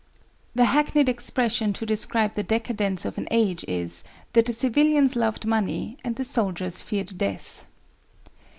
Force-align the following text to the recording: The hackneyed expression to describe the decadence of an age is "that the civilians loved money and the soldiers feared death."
The 0.55 0.65
hackneyed 0.65 1.07
expression 1.07 1.73
to 1.73 1.85
describe 1.85 2.33
the 2.33 2.41
decadence 2.41 3.05
of 3.05 3.19
an 3.19 3.27
age 3.29 3.63
is 3.67 4.03
"that 4.33 4.47
the 4.47 4.51
civilians 4.51 5.15
loved 5.15 5.45
money 5.45 5.95
and 6.03 6.15
the 6.15 6.25
soldiers 6.25 6.81
feared 6.81 7.19
death." 7.19 7.67